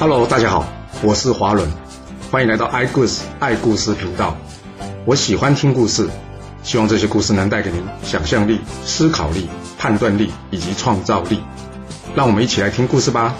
[0.00, 0.64] Hello，大家好，
[1.02, 1.68] 我是华伦，
[2.30, 4.36] 欢迎来到爱故事爱故事频道。
[5.04, 6.08] 我喜欢听故事，
[6.62, 11.40] 希望这些故事能带给您想象力、思考力、判断力以及创造力。
[12.14, 13.34] 让我们一起来听故事吧。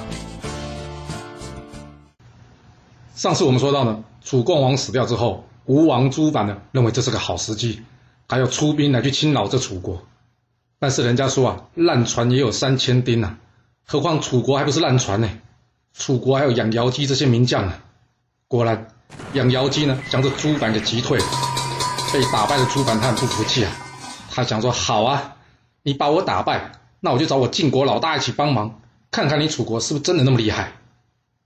[3.15, 7.83] 上次我们说到呢，楚共王死掉之后，吴王朱反呢认为这是个好时机，
[8.27, 10.03] 还要出兵来去侵扰这楚国。
[10.81, 13.37] 但是人家说啊，烂船也有三千钉呐，
[13.87, 15.31] 何况楚国还不是烂船呢？
[15.93, 17.81] 楚国还有养瑶姬这些名将啊。
[18.47, 18.89] 果然，
[19.35, 21.25] 养瑶姬呢将这朱凡给击退了。
[22.13, 23.71] 被打败的朱凡他很不服气啊，
[24.31, 25.37] 他想说：好啊，
[25.83, 28.81] 你把我打败，那我就找我晋国老大一起帮忙，
[29.11, 30.73] 看看你楚国是不是真的那么厉害。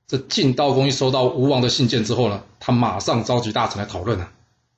[0.06, 4.30] 这晋悼公一收到吴王的信件之后呢，他马上召集大臣来讨论啊。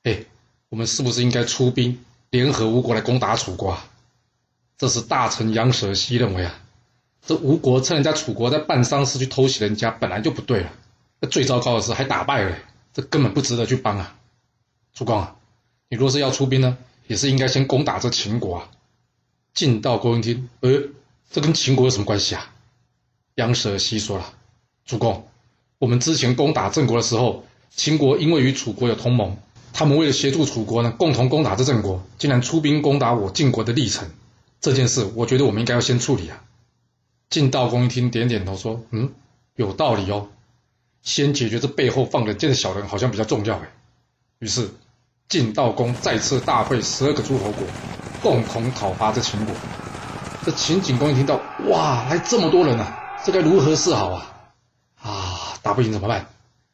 [0.04, 0.24] 哎，
[0.70, 3.84] 我们是不是应该出兵联合吴国来攻打楚国啊？
[4.78, 6.54] 这是大臣杨舍西认为啊。
[7.26, 10.70] 这吴国趁人家楚国在办丧事去偷袭人家，本来就不对了。
[11.20, 12.56] 那最糟糕的是还打败了，
[12.92, 14.16] 这根本不值得去帮啊！
[14.92, 15.36] 主公啊，
[15.88, 18.70] 你若是要出兵呢，也是应该先攻打这秦国啊。
[19.54, 20.82] 晋悼公一听，呃，
[21.30, 22.52] 这跟秦国有什么关系啊？
[23.36, 24.34] 杨舍西说了，
[24.84, 25.26] 主公，
[25.78, 29.36] 我们之前攻打郑国的时候，秦国因为与楚国有同盟，
[29.72, 34.10] 他们为了协助楚国呢，共同攻打这郑国，竟然出兵攻打我晋国的历城。
[34.60, 36.44] 这件事，我觉得我们应该要先处理啊。
[37.30, 39.12] 晋道公一听，点点头说：“嗯，
[39.56, 40.28] 有道理哦。
[41.02, 43.70] 先解决这背后放冷箭的小人，好像比较重要哎。”
[44.38, 44.70] 于是，
[45.28, 47.66] 晋道公再次大会十二个诸侯国，
[48.22, 49.54] 共同讨伐这秦国。
[50.44, 54.50] 这秦景公一听到，哇，来这么多人啊，这该如何是好啊？
[55.00, 56.26] 啊，打不赢怎么办？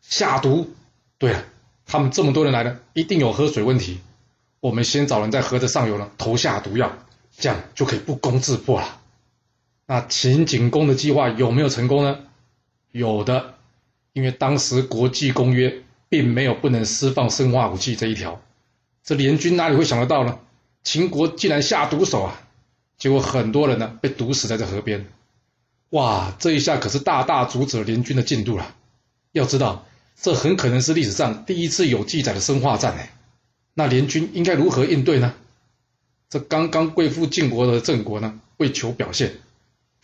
[0.02, 0.68] 下毒。
[1.18, 1.44] 对了，
[1.86, 4.00] 他们这么多人来了，一定有喝水问题。
[4.60, 6.92] 我们先找人在河的上游呢投下毒药，
[7.38, 8.99] 这样就可以不攻自破了。
[9.90, 12.20] 那秦景公的计划有没有成功呢？
[12.92, 13.54] 有的，
[14.12, 18.40] 因为当时国际公约并没有不能释放生化武器这一条，
[19.02, 20.38] 这联军哪里会想得到呢？
[20.84, 22.40] 秦国竟然下毒手啊！
[22.98, 25.08] 结果很多人呢被毒死在这河边。
[25.88, 28.76] 哇，这一下可是大大阻止了联军的进度了。
[29.32, 33.12] 要知道，这很可能是历史上第一次有记载的生化战哎。
[33.74, 35.34] 那联军应该如何应对呢？
[36.28, 39.32] 这刚刚归附晋国的郑国呢，为求表现。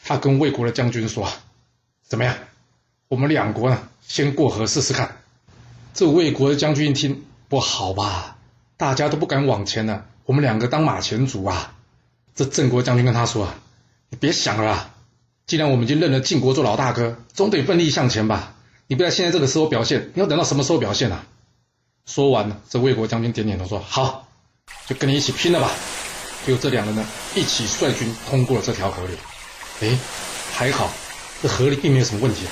[0.08, 1.28] 他跟魏国的将军说
[2.06, 2.36] ：“怎么样？
[3.08, 5.16] 我们两国呢，先过河试试看。”
[5.94, 8.36] 这魏国的将军一听，不好吧？
[8.76, 11.74] 大家都不敢往前了，我们两个当马前卒啊！
[12.36, 13.52] 这郑国将军跟他说
[14.08, 14.94] ：“你别想了，
[15.44, 18.54] 既然我们已经认了晋国做老大哥，总得奋力向前吧？
[18.86, 21.26] 你不要现在这个时候表现，你要等到什么时候表现啊？”
[22.06, 24.28] 说完了，这魏国将军点点头说：“好，
[24.86, 25.68] 就跟你一起拼了吧！”
[26.46, 29.16] 就这两个人呢，一起率军通过了这条河流。
[29.80, 29.98] 哎，
[30.52, 30.90] 还好，
[31.42, 32.46] 这河里并没有什么问题，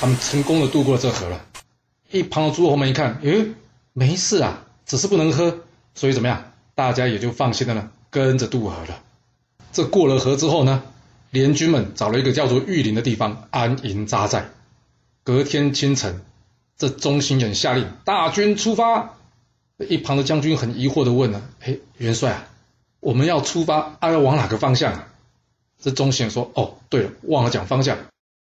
[0.00, 1.46] 他们成功的渡过了这河了。
[2.10, 3.46] 一旁的诸侯们一看，哎，
[3.94, 5.60] 没事啊，只是不能喝，
[5.94, 9.02] 所以怎么样，大家也就放心的呢，跟着渡河了。
[9.72, 10.82] 这过了河之后呢，
[11.30, 14.50] 联军们找了一个叫做玉林的地方安营扎寨。
[15.24, 16.20] 隔天清晨，
[16.76, 19.14] 这中心人下令大军出发。
[19.88, 22.48] 一旁的将军很疑惑的问呢，哎，元帅啊，
[23.00, 25.08] 我们要出发，啊要往哪个方向啊？
[25.80, 27.96] 这中显说：“哦，对了，忘了讲方向。”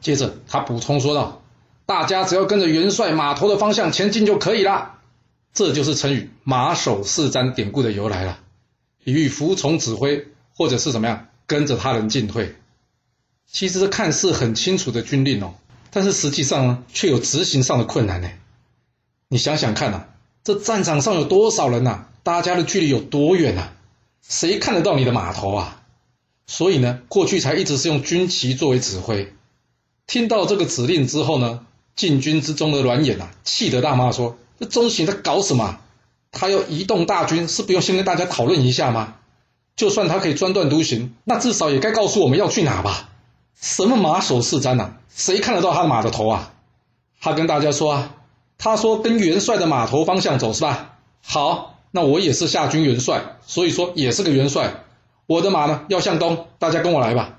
[0.03, 1.43] 接着他补充说道
[1.87, 4.95] ：“大家只要跟着元帅马头的方向前进就可以了。”
[5.53, 8.39] 这就是成语“马首是瞻”典故的由来了，
[9.03, 12.55] 比喻服从指挥或者是怎么样跟着他人进退。
[13.51, 15.55] 其实看似很清楚的军令哦，
[15.91, 18.31] 但是实际上呢，却有执行上的困难呢。
[19.29, 20.05] 你想想看呐，
[20.45, 22.07] 这战场上有多少人呐？
[22.23, 23.71] 大家的距离有多远呐？
[24.23, 25.78] 谁看得到你的码头啊？
[26.49, 29.35] 所以呢，过去才一直是用军旗作为指挥。
[30.07, 31.61] 听到这个指令之后呢，
[31.95, 35.79] 禁军之中的阮衍啊，气得大骂说：“这中行在搞什么？
[36.33, 39.17] 他要移动大军，是不用先跟大家讨论一下吗？
[39.77, 43.11] 就算他可以专断独行，那至少也该告诉我们要去哪吧？
[43.61, 44.95] 什么马首是瞻呐？
[45.15, 46.55] 谁看得到他的马的头啊？
[47.21, 48.15] 他跟大家说啊，
[48.57, 50.97] 他说跟元帅的马头方向走是吧？
[51.23, 54.85] 好，那我也是夏军元帅，所以说也是个元帅。”
[55.29, 57.39] 我的马呢要向东，大家跟我来吧。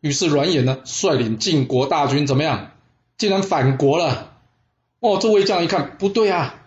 [0.00, 2.70] 于是阮衍呢率领晋国大军怎么样？
[3.18, 4.36] 竟然反国了。
[5.00, 6.62] 哦，这魏将一看不对啊，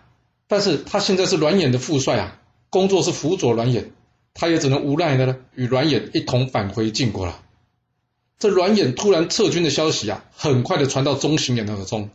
[0.46, 2.38] 但是他现在是阮衍的副帅啊，
[2.68, 3.92] 工作是辅佐阮衍，
[4.34, 7.40] 他也只能无奈的呢与阮衍一同返回晋国了。
[8.38, 12.10] 这阮衍突然撤军的消息啊，很快的传到中行衍的耳中。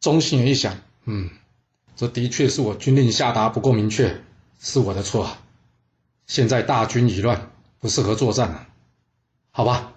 [0.00, 1.30] 中行衍一想，嗯，
[1.94, 4.22] 这的确是我军令下达不够明确，
[4.58, 5.38] 是我的错。
[6.26, 7.52] 现在大军已乱。
[7.78, 8.66] 不适合作战了，
[9.50, 9.92] 好吧，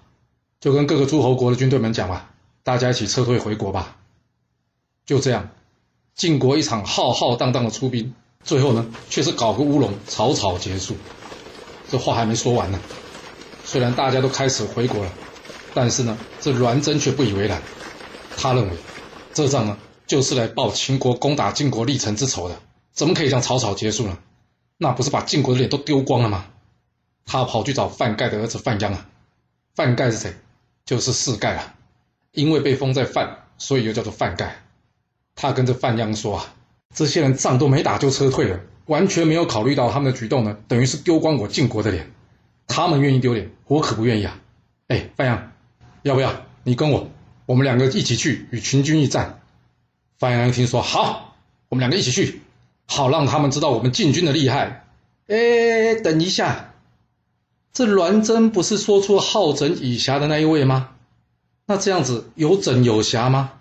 [0.59, 2.31] 就跟各个诸侯国的军队们讲吧，
[2.63, 3.97] 大家一起撤退回国吧。
[5.05, 5.49] 就这样，
[6.13, 10.95] 晋国一场浩浩荡荡的出兵，最后呢，却是搞个乌龙，草草结束。
[11.89, 12.79] 这话还没说完呢。
[13.63, 15.11] 虽然大家都开始回国了，
[15.73, 17.61] 但是呢，这栾真却不以为然。
[18.37, 18.77] 他认为，
[19.33, 22.59] 这仗呢，就是来报秦国攻打晋国立城之仇的，
[22.93, 24.17] 怎么可以这样草草结束呢？
[24.77, 26.45] 那不是把晋国的脸都丢光了吗？
[27.31, 29.07] 他跑去找范盖的儿子范鞅啊。
[29.75, 30.33] 范盖是谁？
[30.83, 31.75] 就是四盖啊。
[32.31, 34.63] 因为被封在范，所以又叫做范盖。
[35.35, 36.55] 他跟着范鞅说啊，
[36.95, 42.11] 这些人仗都没打就撤退了，完全没有考虑到他们的举动呢，等于是丢光我晋国的脸。
[42.67, 44.39] 他们愿意丢脸，我可不愿意啊。
[44.87, 45.39] 哎，范鞅，
[46.01, 47.09] 要不要你跟我，
[47.45, 49.39] 我们两个一起去与秦军一战？
[50.17, 51.35] 范鞅一听说好，
[51.69, 52.41] 我们两个一起去，
[52.87, 54.85] 好让他们知道我们晋军的厉害。
[55.27, 56.73] 哎，等一下，
[57.71, 60.89] 这栾真不是说出好整以暇的那一位吗？
[61.65, 63.51] 那这样子有整有瑕吗？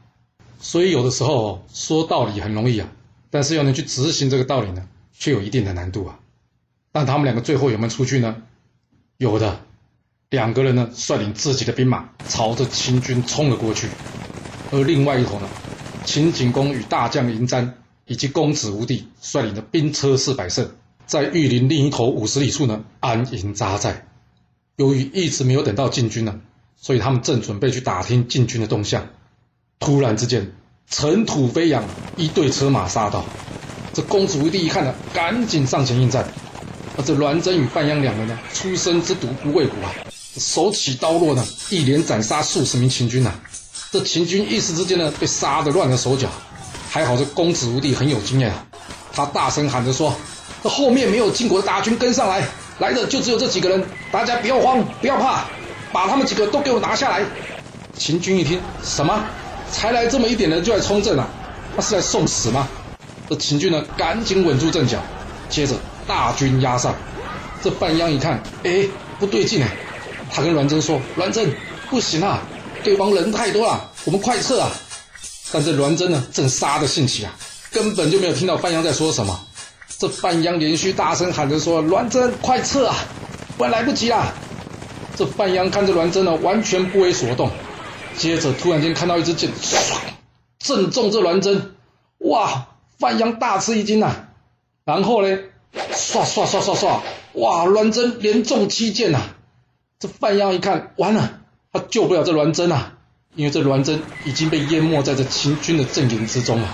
[0.61, 2.89] 所以有的时候说道理很容易啊，
[3.31, 6.19] 但是要能去执行这个道理呢，却有一定的难度啊。
[6.91, 8.43] 但他们两个最后有没有出去呢？
[9.19, 9.61] 有的，
[10.31, 13.89] 两个人呢率领自己的兵马朝着秦军冲了过去，
[14.73, 15.49] 而另外一头呢，
[16.05, 17.73] 秦景公与大将嬴瞻
[18.07, 20.71] 以及公子无地率领的兵车四百乘，
[21.09, 24.07] 在玉林另一头五十里处呢安营扎寨。
[24.77, 26.41] 由于一直没有等到晋军呢。
[26.81, 29.09] 所以他们正准备去打听晋军的动向，
[29.81, 30.53] 突然之间
[30.89, 31.83] 尘土飞扬，
[32.17, 33.25] 一队车马杀到。
[33.93, 36.33] 这公子无地一看呢，赶紧上前应战。
[36.97, 39.93] 而这栾真与范鞅两人呢，出生之犊不畏虎啊，
[40.37, 43.35] 手起刀落呢，一连斩杀数十名秦军呐。
[43.91, 46.29] 这秦军一时之间呢，被杀得乱了手脚。
[46.89, 48.65] 还好这公子无地很有经验啊，
[49.13, 50.15] 他大声喊着说
[50.63, 52.43] ：“这后面没有晋国的大军跟上来，
[52.79, 55.45] 来的就只有这几个人，大家不要慌，不要怕。”
[55.91, 57.25] 把他们几个都给我拿下来！
[57.97, 59.25] 秦军一听，什么？
[59.73, 61.27] 才来这么一点人就来冲阵啊？
[61.75, 62.69] 他是来送死吗？
[63.27, 64.99] 这秦军呢，赶紧稳住阵脚，
[65.49, 65.75] 接着
[66.07, 66.95] 大军压上。
[67.63, 68.87] 这范鞅一看，哎，
[69.19, 69.71] 不对劲哎！
[70.31, 71.51] 他跟栾真说：“栾真，
[71.89, 72.43] 不行啊，
[72.85, 74.71] 对方人太多了，我们快撤啊！”
[75.51, 77.35] 但这栾真呢，正杀得兴起啊，
[77.73, 79.41] 根本就没有听到范鞅在说什么。
[79.99, 82.95] 这范阳连续大声喊着说：“栾真，快撤啊，
[83.57, 84.33] 不然来不及了！”
[85.17, 87.51] 这范阳看着栾真呢，完全不为所动。
[88.17, 89.97] 接着突然间看到一支箭，唰，
[90.61, 91.75] 正中这栾真。
[92.19, 92.69] 哇！
[92.99, 94.27] 范阳大吃一惊呐。
[94.85, 95.37] 然后呢，
[95.93, 97.01] 唰唰唰唰唰，
[97.33, 97.65] 哇！
[97.65, 99.21] 栾真连中七箭呐。
[99.99, 101.41] 这范阳一看，完了，
[101.73, 102.93] 他救不了这栾真啊，
[103.35, 106.69] 因为这栾真已经被淹没在这秦军的阵营之中了。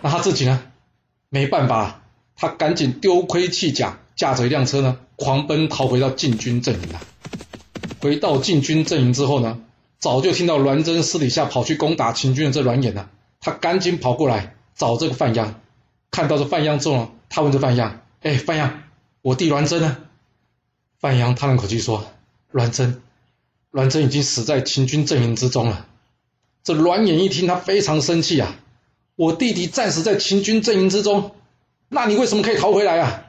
[0.00, 0.62] 那他自己呢？
[1.30, 2.02] 没办法，
[2.36, 7.00] 他赶紧丢盔弃甲，驾着一辆车呢，狂奔逃回到禁军阵营了。
[8.00, 9.60] 回到禁军阵营之后呢，
[9.98, 13.08] 早就听到栾真私底下跑去攻打秦军的这栾衍呢，
[13.40, 15.54] 他赶紧跑过来找这个范鞅。
[16.10, 17.92] 看到这范鞅之后，他问这范鞅
[18.22, 18.70] ：“哎，范鞅，
[19.22, 19.96] 我弟栾真呢？”
[21.00, 22.06] 范鞅叹了口气说
[22.52, 23.02] ：“栾真，
[23.70, 25.86] 栾真已经死在秦军阵营之中了。”
[26.62, 28.56] 这栾衍一听，他非常生气啊！
[29.16, 31.32] 我弟弟战死在秦军阵营之中，
[31.94, 33.22] 那你为什么可以逃回来啊？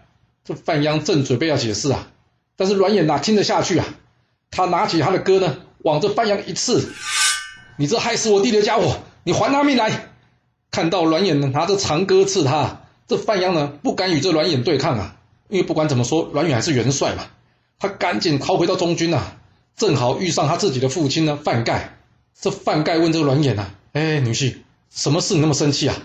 [0.43, 2.07] 这范阳正准备要解释啊，
[2.55, 3.85] 但是阮衍哪听得下去啊？
[4.49, 6.91] 他拿起他的戈呢，往这范阳一刺，
[7.77, 10.09] 你这害死我弟的家伙，你还他命来！
[10.71, 17.27] 看到阮衍呢拿着长戈刺他，这范阳呢不敢与这阮衍对抗啊，因为不管怎么说，阮衍还是元帅嘛。
[17.77, 19.37] 他赶紧逃回到中军啊，
[19.75, 21.97] 正好遇上他自己的父亲呢范盖。
[22.39, 24.55] 这范盖问这个栾衍啊，哎，女婿，
[24.89, 25.95] 什么事你那么生气啊？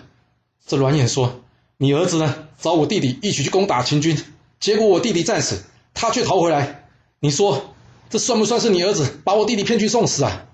[0.65, 1.41] 这阮衍说，
[1.81, 4.23] 你儿子呢找我弟弟一起去攻打秦军，
[4.59, 5.63] 结果我弟弟战死，
[5.95, 6.87] 他却逃回来，
[7.19, 7.73] 你说？
[8.07, 10.45] 这算不算是你儿子把我弟弟骗去送死啊？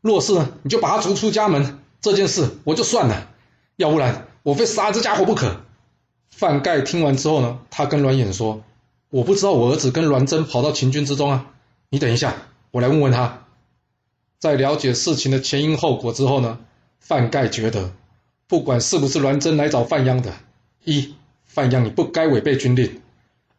[0.00, 3.28] 若是呢，你就把他逐出家门，这件事我就算了；
[3.76, 5.60] 要不然，我非杀这家伙不可。
[6.30, 8.64] 范盖听完之后呢，他跟栾衍说
[9.10, 11.50] ：“我不知道我儿子跟栾真跑到秦军之中啊，
[11.90, 12.34] 你等一下，
[12.70, 13.44] 我来问问他。”
[14.40, 16.60] 在了解事情的前因后果之后呢，
[16.98, 17.92] 范盖觉得，
[18.46, 20.32] 不管是不是栾真来找范央的，
[20.84, 23.00] 一，范鞅你不该违背军令；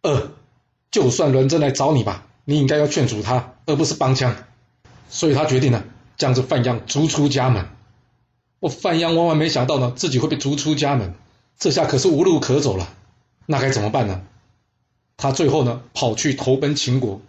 [0.01, 0.32] 二，
[0.92, 2.25] 就算栾真来找你吧。
[2.46, 4.36] 你应该要劝阻他，而不是帮腔，
[5.10, 5.86] 所以他决定了
[6.18, 7.68] 将这范鞅逐出家门。
[8.60, 11.13] 我范鞅万万没想到呢，自己会被逐出家门，
[11.58, 12.89] 这下可是无路可走了。
[13.46, 14.22] 那该怎么办呢？
[15.15, 17.22] 他最后呢，跑去投奔秦国。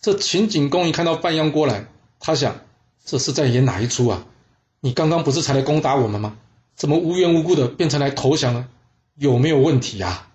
[0.00, 1.86] 这秦景公一看到范鞅过来，
[2.20, 2.56] 他想，
[3.04, 4.26] 这是在演哪一出啊？
[4.80, 6.36] 你刚刚不是才来攻打我们吗？
[6.74, 8.66] 怎么无缘无故的变成来投降了？
[9.14, 10.30] 有没有问题啊？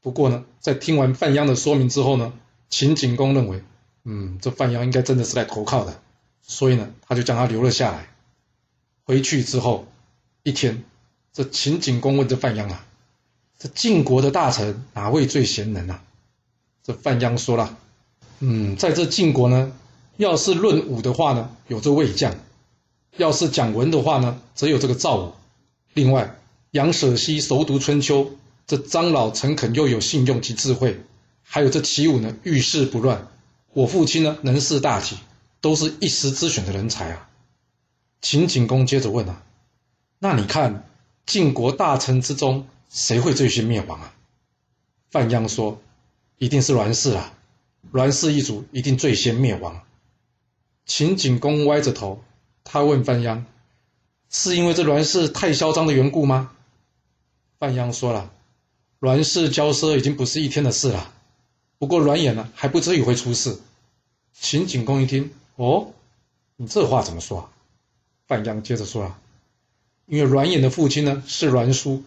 [0.00, 2.32] 不过呢，在听完范鞅的说明之后呢？
[2.70, 3.62] 秦景公认为，
[4.04, 6.00] 嗯，这范阳应该真的是来投靠的，
[6.40, 8.08] 所以呢，他就将他留了下来。
[9.04, 9.88] 回去之后，
[10.44, 10.84] 一天，
[11.32, 12.86] 这秦景公问这范鞅啊
[13.58, 16.04] ：“这晋国的大臣哪位最贤能啊？”
[16.84, 17.76] 这范鞅说了
[18.38, 19.72] ：“嗯，在这晋国呢，
[20.16, 22.34] 要是论武的话呢，有这魏将；
[23.16, 25.32] 要是讲文的话呢，则有这个赵武。
[25.92, 26.39] 另外，
[26.72, 28.30] 杨舍西熟读春秋，
[28.64, 31.00] 这张老诚恳又有信用及智慧，
[31.42, 33.26] 还有这齐武呢，遇事不乱。
[33.72, 35.16] 我父亲呢，能识大体，
[35.60, 37.28] 都是一时之选的人才啊。”
[38.22, 39.42] 秦景公接着问啊
[40.20, 40.88] ：“那你看
[41.26, 44.14] 晋国大臣之中，谁会最先灭亡啊？”
[45.10, 45.82] 范鞅说
[46.38, 47.34] ：“一定是栾氏啊，
[47.90, 49.80] 栾氏一族一定最先灭亡。”
[50.86, 52.22] 秦景公歪着头，
[52.62, 53.42] 他问范鞅
[54.30, 56.52] ：“是因为这栾氏太嚣张的缘故吗？”
[57.60, 58.30] 范鞅说了
[59.00, 61.12] ：“栾氏骄奢已经不是一天的事了，
[61.78, 63.58] 不过栾衍呢，还不至于会出事。”
[64.32, 65.92] 秦景公一听：“哦，
[66.56, 67.50] 你这话怎么说啊？”
[68.26, 69.18] 范鞅接着说啊
[70.08, 72.02] ：“因为栾衍的父亲呢是栾书，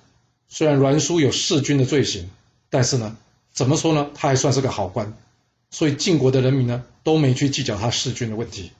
[0.47, 2.31] 虽然栾书有弑君的罪行，
[2.71, 3.15] 但是呢，
[3.51, 5.15] 怎么说呢，他还算是个好官，
[5.69, 8.71] 所以晋国的人民呢都没去计较他弑君的问题。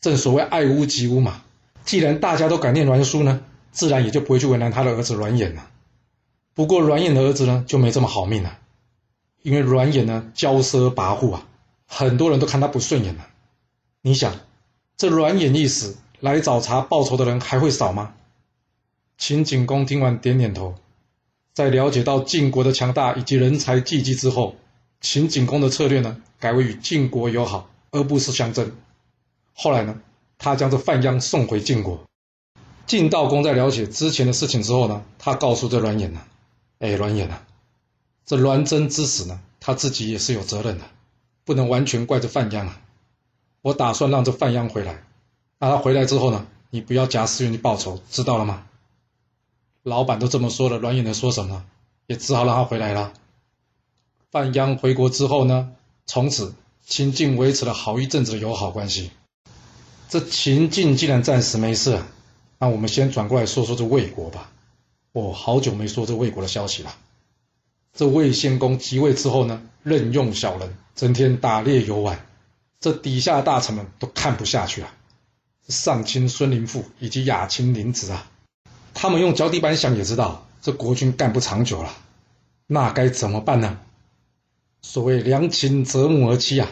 [0.00, 1.42] 正所谓爱屋及乌嘛，
[1.84, 5.70] 既然大家都感念栾书呢，自然也就不会去为难他的儿子栾衍了。
[6.54, 8.58] 不过阮衍的儿子呢就没这么好命了，
[9.42, 11.46] 因为阮衍呢骄奢跋扈啊，
[11.86, 13.28] 很多人都看他不顺眼了。
[14.00, 14.40] 你想，
[14.96, 18.14] 这阮衍一死。”来找茬报仇的人还会少吗？
[19.18, 20.74] 秦景公听完点点头，
[21.52, 24.56] 在了解到晋国的强大以及人才济济之后，
[25.02, 28.72] 秦景公的策略呢，改为与晋国友好，而不是相争。
[29.52, 30.00] 后来呢，
[30.38, 32.02] 他将这范鞅送回晋国。
[32.86, 36.22] 晋悼公在了解之前的事情之后呢，他告诉这阮衍呢
[36.84, 37.46] ：“哎，栾衍啊，
[38.26, 40.84] 这栾贞之死呢，他自己也是有责任的，
[41.44, 42.78] 不能完全怪这范鞅啊。
[43.62, 45.02] 我打算让这范鞅回来。”
[45.58, 46.46] 那他回来之后呢？
[46.68, 48.66] 你不要假私怨去报仇，知道了吗？
[49.82, 51.64] 老板都这么说了，阮衍能说什么？
[52.06, 53.14] 也只好让他回来了。
[54.30, 55.72] 范鞅回国之后呢？
[56.04, 59.10] 从此秦晋维持了好一阵子的友好关系。
[60.10, 62.02] 这秦晋既然暂时没事，
[62.58, 64.50] 那我们先转过来说说这魏国吧。
[65.14, 66.92] 我，好久没说这魏国的消息了。
[67.92, 72.26] 这魏献公即位之后呢，任用小人，整天打猎游玩，
[72.80, 74.92] 这底下大臣们都看不下去了。
[75.68, 78.28] 上卿孙林父以及亚卿林子啊，
[78.92, 81.94] 他们用脚底板想也知道，这国君干不长久了，
[82.66, 83.78] 那该怎么办呢？
[84.82, 86.68] 所谓良禽择木而栖啊，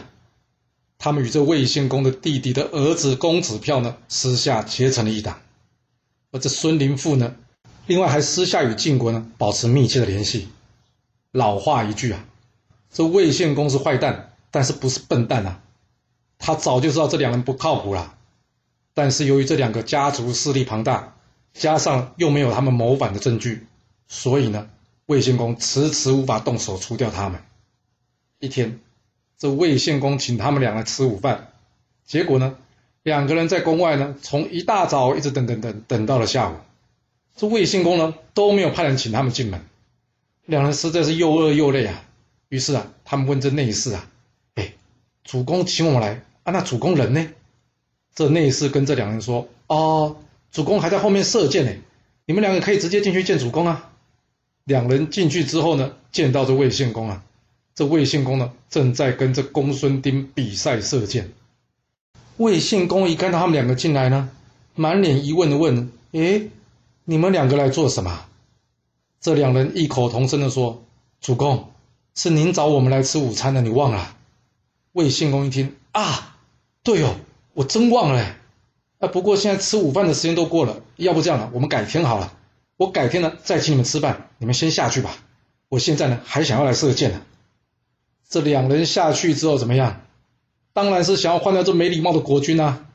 [0.97, 5.39] 他们与这魏献公的弟弟的儿子公子票呢，私下结成了一党。
[6.31, 7.35] 而这孙林父呢，
[7.85, 10.47] 另外还私下与晋国呢保持密切的联系。
[11.31, 12.25] 老话一句啊，
[12.91, 15.61] 这魏献公是坏蛋，但是不是笨蛋啊？
[16.37, 18.15] 他早就知道这两人不靠谱了。
[18.93, 21.15] 但是由于这两个家族势力庞大，
[21.53, 23.65] 加上又没有他们谋反的证据，
[24.07, 24.69] 所以呢，
[25.07, 27.41] 魏献公迟迟无法动手除掉他们。
[28.39, 28.79] 一天，
[29.37, 31.53] 这魏献公请他们俩来吃午饭，
[32.05, 32.55] 结果呢，
[33.01, 36.55] 两个人在宫外呢，从一大早一直等等等等到了下午，
[37.35, 39.61] 这魏献公呢都没有派人请他们进门，
[40.45, 42.05] 两人实在是又饿又累啊。
[42.49, 44.07] 于是啊，他们问这内侍啊
[44.55, 44.73] ：“哎，
[45.23, 47.29] 主公请我们来啊，那主公人呢？”
[48.13, 50.17] 这内侍跟这两人说：“哦，
[50.51, 51.71] 主公还在后面射箭呢，
[52.27, 53.89] 你们两个可以直接进去见主公啊。”
[54.65, 57.23] 两人进去之后呢，见到这魏献公啊，
[57.73, 61.31] 这魏献公呢正在跟这公孙丁比赛射箭。
[62.37, 64.29] 魏献公一看到他们两个进来呢，
[64.75, 66.49] 满脸疑问的问：“诶，
[67.05, 68.25] 你们两个来做什么？”
[69.21, 70.83] 这两人异口同声的说
[71.21, 71.71] ：“主公，
[72.15, 74.15] 是您找我们来吃午餐的，你忘了？”
[74.93, 76.37] 魏献公一听啊，
[76.83, 77.15] 对哦。
[77.55, 78.35] 我真忘了，
[78.97, 79.07] 啊！
[79.07, 82.33] 不过现在吃午饭的时间都过了，要不这样了，我们改天好了。
[82.77, 85.15] 我改天呢再请你们吃饭，你们先下去吧。
[85.69, 87.21] 我现在呢还想要来射箭呢。
[88.27, 90.01] 这两人下去之后怎么样？
[90.73, 92.87] 当然是想要换掉这没礼貌的国君啊。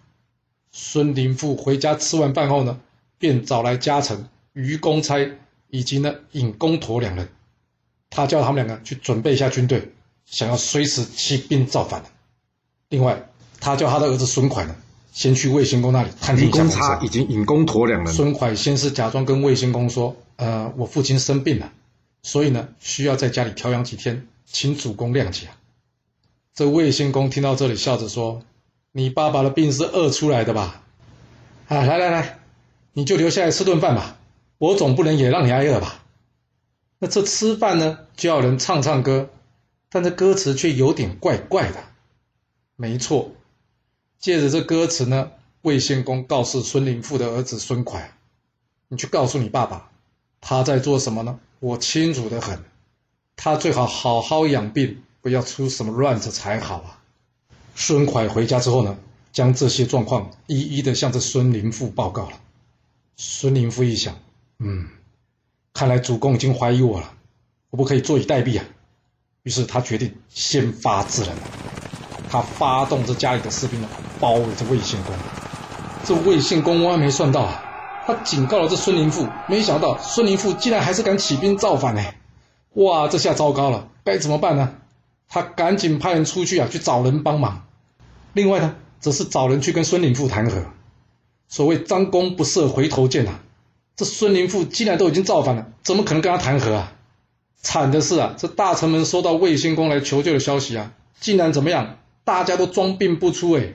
[0.73, 2.81] 孙林父回家吃完饭后呢，
[3.19, 5.19] 便找来家臣于公差
[5.69, 7.29] 以及呢尹公陀两人，
[8.11, 9.93] 他叫他们两个去准备一下军队，
[10.25, 12.03] 想要随时起兵造反
[12.89, 13.25] 另外。
[13.61, 14.77] 他叫他的儿子孙蒯呢，
[15.13, 16.59] 先去魏献公那里探听一下。
[16.63, 18.15] 公差已经引公陀两人。
[18.15, 21.73] 孙蒯先是假装跟魏献公说：“呃，我父亲生病了，
[22.23, 25.49] 所以呢，需要在家里调养几天，请主公谅解。”
[26.55, 28.43] 这魏献公听到这里，笑着说
[28.93, 30.85] ：“你爸爸的病是饿出来的吧？
[31.67, 32.39] 啊，来来来，
[32.93, 34.19] 你就留下来吃顿饭吧，
[34.59, 36.05] 我总不能也让你挨饿吧？
[36.99, 39.31] 那这吃饭呢，就要人唱唱歌，
[39.89, 41.85] 但这歌词却有点怪怪的。
[42.77, 43.33] 没错。”
[44.19, 45.31] 借着这歌词呢，
[45.63, 48.03] 魏献公告诉孙林父的儿子孙蒯
[48.89, 49.93] ：“你去告诉你爸爸，
[50.41, 51.39] 他在做什么呢？
[51.61, 52.65] 我清楚的很，
[53.37, 57.01] 他最好好好养病，不要出什么乱子才好啊。
[57.77, 58.99] 孙蒯回家之后呢，
[59.33, 62.41] 将这些状况一一的向着孙林父报告了。
[63.21, 64.15] 孙林父一想，
[64.61, 64.87] 嗯，
[65.75, 67.13] 看来主公已经怀疑我了，
[67.71, 68.65] 我不可以坐以待毙啊。
[69.43, 71.33] 于是他决定先发制人，
[72.31, 73.85] 他发动着家里的士兵，
[74.21, 75.13] 包围着魏献公。
[76.05, 77.61] 这魏献公万万没算到啊，
[78.07, 82.05] 他警告了这孙林父，没想到孙林父竟然还是敢起兵造反呢！
[82.75, 84.77] 哇，这下糟糕了，该怎么办呢？
[85.29, 87.67] 他赶紧派人出去啊，去找人帮忙。
[88.33, 90.67] 另外呢，则是找人去跟孙林父谈和。
[91.49, 93.41] 所谓张弓不射回头箭啊，
[93.97, 96.93] 这孙林父既然都已经造反了，怎么可能跟他谈和啊？
[97.61, 101.99] 惨的是啊，这大臣们收到魏献公来求救的消息啊，竟然怎么样？
[102.25, 103.73] 大家都装病不出哎！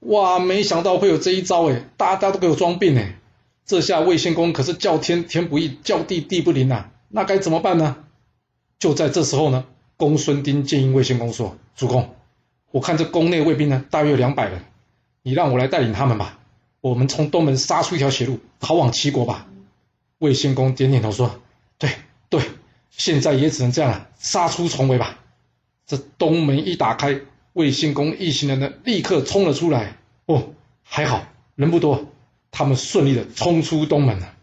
[0.00, 1.88] 哇，没想到会有这一招哎！
[1.96, 3.18] 大家都给我装病哎！
[3.64, 6.90] 这下魏献公可是叫天天不应，叫地地不灵呐！
[7.08, 7.96] 那该怎么办呢？
[8.78, 9.64] 就在这时候呢，
[9.96, 12.14] 公孙丁建议魏献公说：“主公。”
[12.72, 14.64] 我看这宫内卫兵呢，大约有两百人，
[15.22, 16.40] 你让我来带领他们吧。
[16.84, 19.46] 我们从东门杀出一条血路，逃往齐国吧。
[20.18, 21.40] 魏献公点点头说
[21.80, 21.88] ：“对
[22.28, 22.42] 对，
[22.90, 25.18] 现在也只能这样了，杀出重围吧。”
[25.88, 27.22] 这东门一打开，
[27.54, 29.96] 魏献公一行人呢，立刻冲了出来。
[30.26, 30.50] 哦，
[30.82, 32.04] 还好人不多，
[32.50, 34.34] 他们顺利的冲出东门了。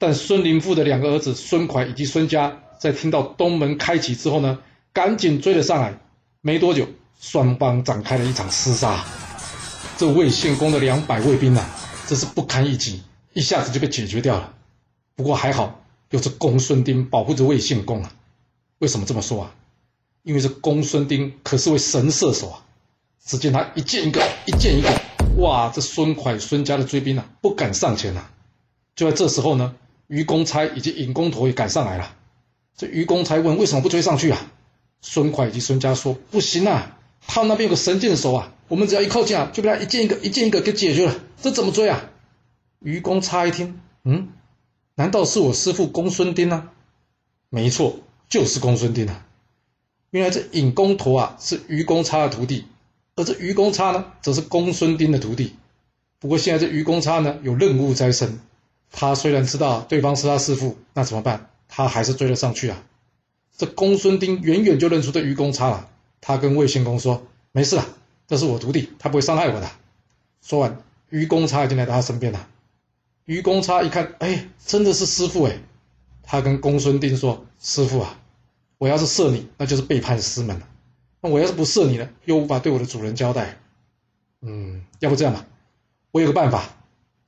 [0.00, 4.58] 但孙林父的两个儿子孙蒯以及孙家，在听到东门开启之后呢，
[4.92, 5.96] 赶紧追了上来。
[6.40, 6.88] 没多久。
[7.20, 9.02] 双方展开了一场厮杀，
[9.98, 11.64] 这魏献公的两百卫兵呐，
[12.06, 14.52] 真是不堪一击，一下子就被解决掉了。
[15.14, 18.12] 不过还好，有这公孙丁保护着魏献公啊。
[18.78, 19.54] 为什么这么说啊？
[20.22, 22.64] 因为这公孙丁可是位神射手啊！
[23.24, 25.00] 只见他一箭一个，一箭一个，
[25.38, 25.72] 哇！
[25.74, 28.30] 这孙蒯、孙家的追兵啊，不敢上前啊。
[28.94, 29.74] 就在这时候呢，
[30.08, 32.14] 于公差以及尹公头也赶上来了。
[32.76, 34.38] 这于公差问：为什么不追上去啊？
[35.00, 36.98] 孙蒯以及孙家说：不行啊！
[37.26, 41.14] 他那边有个神箭手啊，我们只要一靠近啊，就被他一箭一个、一箭一个给解决了。
[41.40, 42.10] 这怎么追啊？
[42.80, 44.28] 愚公差一听，嗯，
[44.94, 46.72] 难道是我师父公孙丁啊？
[47.48, 49.26] 没错，就是公孙丁啊。
[50.10, 52.64] 原来这尹公陀啊是愚公差的徒弟，
[53.14, 55.54] 而这愚公差呢，则是公孙丁的徒弟。
[56.18, 58.40] 不过现在这愚公差呢有任务在身，
[58.90, 61.50] 他虽然知道对方是他师父，那怎么办？
[61.68, 62.82] 他还是追了上去啊。
[63.56, 65.88] 这公孙丁远远就认出这愚公差了。
[66.20, 67.86] 他跟魏献公说：“没事了，
[68.26, 69.70] 这是我徒弟，他不会伤害我的。”
[70.42, 72.48] 说完，愚公差已经来到他身边了。
[73.24, 75.58] 愚公差一看，哎，真的是师傅哎！
[76.22, 78.20] 他跟公孙丁说：“师傅啊，
[78.78, 80.66] 我要是射你，那就是背叛师门了；
[81.20, 83.58] 那我要是不射你呢，又无法对我的主人交代。
[84.42, 85.46] 嗯，要不这样吧，
[86.10, 86.64] 我有个办法。”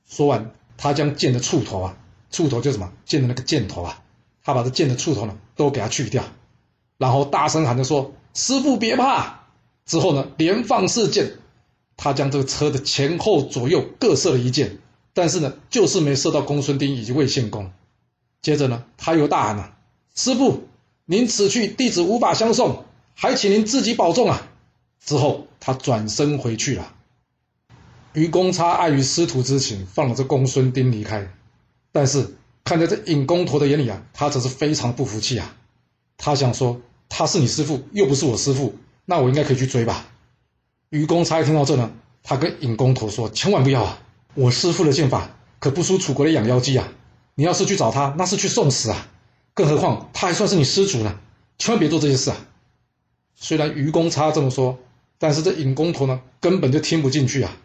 [0.06, 1.96] 说完，他将剑的触头啊，
[2.30, 4.02] 触头就是什么剑的那个箭头啊，
[4.42, 6.24] 他把这剑的触头呢都给他去掉，
[6.96, 8.12] 然后大声喊着说。
[8.34, 9.37] 师傅别怕，
[9.88, 11.38] 之后呢，连放四箭，
[11.96, 14.78] 他将这个车的前后左右各射了一箭，
[15.14, 17.72] 但是呢，就是没射到公孙丁以及魏献公。
[18.42, 19.74] 接着呢，他又大喊了
[20.14, 20.68] ：“师傅，
[21.06, 24.46] 您此去，弟子无法相送，还请您自己保重啊！”
[25.02, 26.94] 之后他转身回去了。
[28.12, 31.32] 愚公差碍于师徒之情，放了这公孙丁离开，
[31.92, 35.56] 但是看在这尹公陀的眼里啊，他则是非常不服气啊，
[36.18, 36.80] 他想说。
[37.10, 38.74] 他是你师傅，又不是我师傅，
[39.10, 40.04] 那我应该可以去追吧？
[40.90, 41.90] 愚公差听到这呢，
[42.22, 43.98] 他跟尹公头说：“千万不要啊！
[44.34, 46.92] 我师傅的剑法可不输楚国的养妖姬啊！
[47.34, 49.08] 你要是去找他，那是去送死啊！
[49.54, 51.18] 更何况他还算是你师祖呢，
[51.56, 52.36] 千万别做这些事啊！”
[53.34, 54.78] 虽然愚公差这么说，
[55.16, 57.56] 但是这尹公头呢，根本就听不进去啊！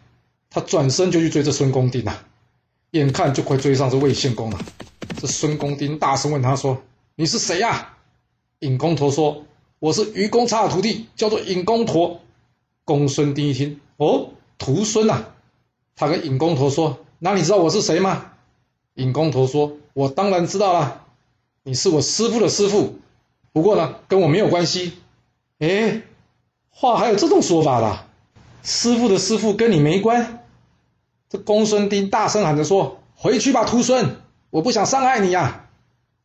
[0.48, 2.24] 他转身就去追这孙公丁啊，
[2.92, 4.58] 眼看就快追上这魏献公了。
[5.20, 6.82] 这孙公丁大声问他说
[7.16, 7.90] ：“你是谁呀？”
[8.60, 9.44] 尹公头说
[9.84, 12.22] ：“我是愚公差的徒弟，叫做尹公陀。”
[12.86, 15.26] 公孙丁一听，哦，徒孙呐！
[15.94, 18.30] 他跟尹公陀说：“那你知道我是谁吗？”
[18.96, 21.04] 尹公陀说：“我当然知道了，
[21.64, 22.94] 你是我师傅的师傅，
[23.52, 24.94] 不过呢，跟我没有关系。”
[25.60, 26.00] 哎，
[26.70, 28.06] 话还有这种说法的？
[28.62, 30.46] 师傅的师傅跟你没关？
[31.28, 34.16] 这公孙丁大声喊着说：“回去吧，徒孙，
[34.48, 35.66] 我不想伤害你呀！”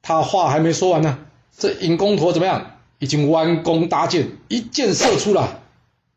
[0.01, 1.19] 他话还没说完呢。
[1.57, 2.78] 这尹公陀怎么样？
[2.99, 5.61] 已经弯弓搭箭，一箭射出了。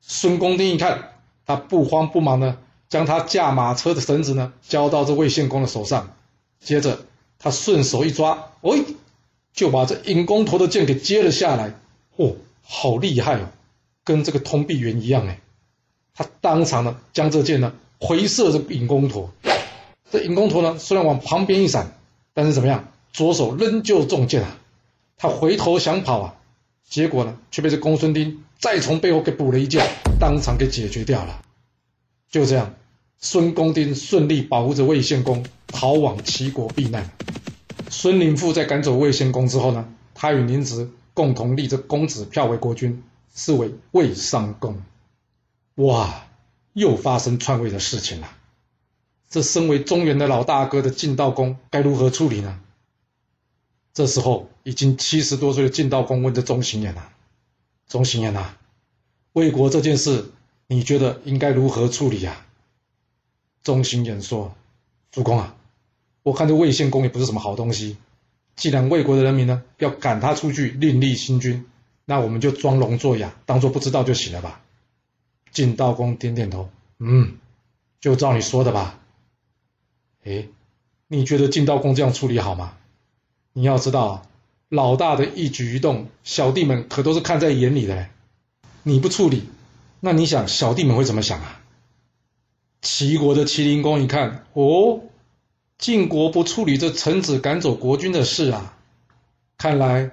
[0.01, 1.13] 孙公丁一看，
[1.47, 6.15] 他不慌不忙的将他驾马车的绳子呢交到这魏献公的手上，
[6.61, 6.99] 接着
[7.39, 8.85] 他顺手一抓，喂，
[9.55, 11.75] 就把这尹公陀的箭给接了下来。
[12.17, 13.47] 哦，好厉害哦，
[14.05, 15.39] 跟这个通臂猿一样哎。
[16.15, 19.31] 他当场呢将这箭呢回射这尹公陀。
[20.11, 21.97] 这尹公陀呢虽然往旁边一闪，
[22.35, 24.59] 但是怎么样，左手仍旧中箭啊！
[25.17, 26.35] 他回头想跑啊，
[26.89, 29.89] 结果呢，却被这公孙丁再从背后给补了一箭，
[30.21, 31.43] 当场给解决掉了。
[32.31, 32.75] 就这样，
[33.19, 37.11] 孙公丁顺利保护着魏献公逃往齐国避难。
[37.89, 43.03] 孙林父在赶走魏献公之后呢，他与宁侄共同立着公子票为国君，
[43.35, 44.83] 是为魏商公。
[45.77, 46.27] 哇，
[46.73, 48.31] 又发生篡位的事情了。
[49.29, 52.61] 这身为中原的老大哥的晋悼公该如何处理呢？
[53.95, 57.13] 这时候已经七十多岁的晋悼公问这钟行言啊
[57.89, 58.55] ：“钟行言呐，
[59.33, 60.31] 魏国这件事，
[60.67, 62.47] 你觉得应该如何处理呀？”
[63.63, 64.55] 钟行言说
[65.11, 65.57] ：“主公啊。”
[66.23, 67.97] 我看这魏献公也不是什么好东西。
[68.55, 71.67] 既然魏国的人民呢要赶他出去另立新君，
[72.05, 74.61] 那我们就装聋作哑，当做不知道就行了吧。
[75.51, 77.39] 晋悼公点点头，嗯，
[78.01, 79.01] 就照你说的吧。
[80.23, 80.47] 哎，
[81.09, 82.77] 你觉得晋悼公这样处理好吗？
[83.53, 84.25] 你要知道，
[84.73, 88.09] 老大的一举一动，小弟们可都是看在眼里的。
[88.83, 89.43] 你不处理，
[90.01, 91.61] 那你想小弟们会怎么想啊？
[92.81, 95.03] 齐国的麒麟公一看，哦。
[95.77, 98.79] 晋国不处理这臣子赶走国君的事啊，
[99.59, 100.13] 看来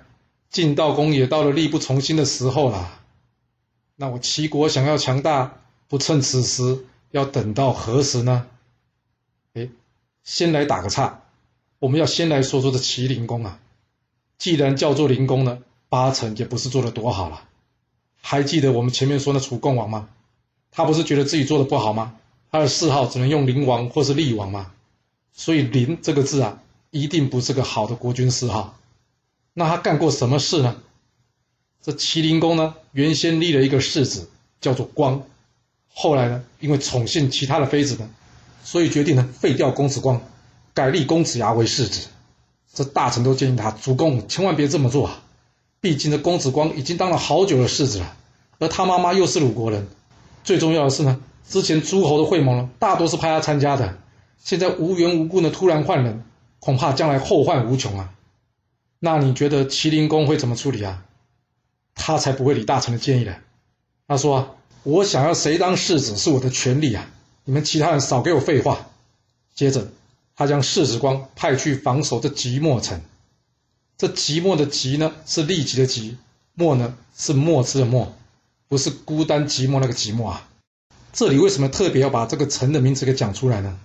[0.50, 3.00] 晋悼公也到了力不从心的时候了。
[3.96, 8.48] 那我齐国想要强大，不趁此时，要等到何时呢？
[9.54, 9.70] 哎，
[10.26, 11.22] 先来打个岔，
[11.80, 13.58] 我们要先来说说这齐灵公啊。
[14.40, 17.44] 既然叫做灵公呢，八成也不是做的多好了。
[18.22, 20.10] 还记得我们前面说那楚共王吗？
[20.72, 22.16] 他不是觉得自己做的不好吗？
[22.52, 24.72] 他的谥号只能用灵王或是厉王吗？
[25.34, 28.78] 所以“灵”这个字啊，一定不是个好的国君谥号。
[29.54, 30.78] 那他干过什么事呢？
[31.82, 34.30] 这齐灵公呢，原先立了一个世子，
[34.62, 35.24] 叫做光。
[35.94, 38.10] 后来呢，因为宠幸其他的妃子呢，
[38.64, 40.22] 所以决定呢废掉公子光，
[40.74, 42.08] 改立公子牙为世子。
[42.74, 45.24] 这大臣都建议他，主公千万别这么做啊！
[45.82, 48.16] 毕竟这公子光已经当了好久的世子了，
[48.60, 49.88] 而他妈妈又是鲁国人。
[50.44, 53.98] 最重要的是呢，之前诸侯的会盟呢，大多是派他参加的。
[54.44, 56.24] 现在无缘无故的突然换人，
[56.60, 58.14] 恐怕将来后患无穷啊！
[59.00, 61.04] 那你觉得麒麟公会怎么处理啊？
[61.96, 63.36] 他才不会理大臣的建议呢。
[64.08, 67.10] 他说：“我想要谁当世子是我的权利啊！
[67.44, 68.88] 你们其他人少给我废话。”
[69.54, 69.88] 接着，
[70.40, 73.02] 他将世子光派去防守这即墨城。
[73.98, 76.16] 这即墨的即呢，是立即的即；
[76.54, 78.16] 墨呢，是墨汁的墨，
[78.70, 80.48] 不是孤单寂寞那个寂寞啊。
[81.12, 83.78] 这里为什么特别要把这个城的名字给讲出来呢？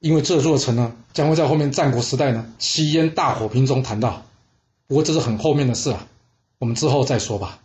[0.00, 4.26] 因为这座城呢，将会在后面战国时代呢，吸烟大火瓶中谈到。
[4.88, 6.08] 不过这是很后面的事啊，
[6.58, 7.60] 我们之后再说吧。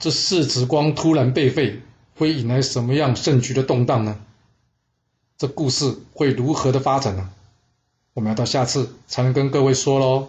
[0.00, 1.80] 这世子光突然被废，
[2.16, 4.18] 会引来什么样政局的动荡呢？
[5.42, 7.28] 这故事会如何的发展呢？
[8.14, 10.28] 我们要到下次才能跟各位说喽。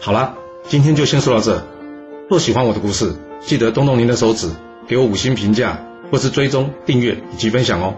[0.00, 0.38] 好了，
[0.70, 1.62] 今天就先说到这。
[2.30, 4.50] 若喜欢我的故事，记得动动您的手指，
[4.88, 5.84] 给我五星评价。
[6.10, 7.94] 或是追踪、订阅以及分享哦。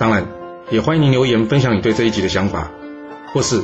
[0.00, 0.26] 当然，
[0.72, 2.72] 也欢迎您留言分享你对这一集的想法，
[3.32, 3.62] 或是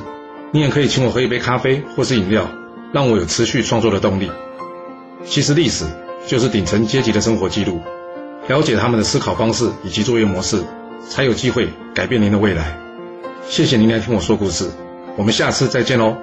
[0.52, 2.48] 你也可以请我喝一杯咖啡或是饮料，
[2.92, 4.30] 让我有持续创作的动力。
[5.24, 5.84] 其实历史
[6.28, 7.80] 就是顶层阶级的生活记录，
[8.46, 10.62] 了解他们的思考方式以及作业模式，
[11.08, 12.78] 才有机会改变您的未来。
[13.48, 14.70] 谢谢您来听我说故事，
[15.16, 16.16] 我们下次再见喽。